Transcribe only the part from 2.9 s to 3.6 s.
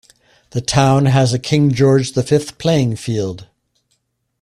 Field.